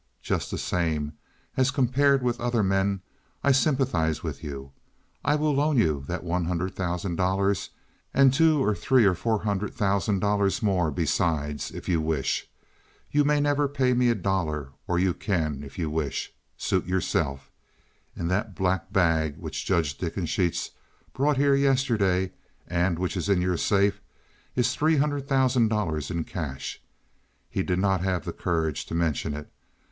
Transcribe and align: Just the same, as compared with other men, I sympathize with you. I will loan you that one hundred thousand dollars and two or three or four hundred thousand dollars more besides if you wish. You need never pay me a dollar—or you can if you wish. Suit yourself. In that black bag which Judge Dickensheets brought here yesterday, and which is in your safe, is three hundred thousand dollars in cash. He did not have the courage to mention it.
Just 0.23 0.49
the 0.49 0.57
same, 0.57 1.13
as 1.55 1.69
compared 1.69 2.23
with 2.23 2.41
other 2.41 2.63
men, 2.63 3.01
I 3.43 3.51
sympathize 3.51 4.23
with 4.23 4.43
you. 4.43 4.71
I 5.23 5.35
will 5.35 5.53
loan 5.53 5.77
you 5.77 6.03
that 6.07 6.23
one 6.23 6.45
hundred 6.45 6.73
thousand 6.75 7.17
dollars 7.17 7.69
and 8.11 8.33
two 8.33 8.63
or 8.63 8.73
three 8.73 9.05
or 9.05 9.13
four 9.13 9.43
hundred 9.43 9.75
thousand 9.75 10.17
dollars 10.17 10.63
more 10.63 10.89
besides 10.89 11.69
if 11.69 11.87
you 11.87 12.01
wish. 12.01 12.49
You 13.11 13.23
need 13.23 13.41
never 13.41 13.67
pay 13.67 13.93
me 13.93 14.09
a 14.09 14.15
dollar—or 14.15 14.97
you 14.97 15.13
can 15.13 15.61
if 15.61 15.77
you 15.77 15.87
wish. 15.87 16.33
Suit 16.57 16.87
yourself. 16.87 17.51
In 18.15 18.27
that 18.27 18.55
black 18.55 18.91
bag 18.91 19.37
which 19.37 19.65
Judge 19.67 19.99
Dickensheets 19.99 20.71
brought 21.13 21.37
here 21.37 21.53
yesterday, 21.53 22.31
and 22.67 22.97
which 22.97 23.15
is 23.15 23.29
in 23.29 23.39
your 23.39 23.55
safe, 23.55 24.01
is 24.55 24.73
three 24.73 24.97
hundred 24.97 25.27
thousand 25.27 25.67
dollars 25.67 26.09
in 26.09 26.23
cash. 26.23 26.81
He 27.51 27.61
did 27.61 27.77
not 27.77 28.01
have 28.01 28.25
the 28.25 28.33
courage 28.33 28.87
to 28.87 28.95
mention 28.95 29.35
it. 29.35 29.51